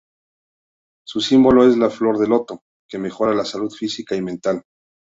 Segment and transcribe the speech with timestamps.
[1.05, 4.63] Su símbolo es la flor de loto, que mejora la salud física y mental.